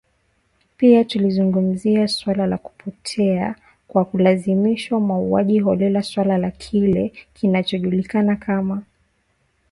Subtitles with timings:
[0.77, 3.55] Pia tulizungumzia suala la kupotea
[3.87, 8.83] kwa kulazimishwa mauaji holela suala la kile kinachojulikana kama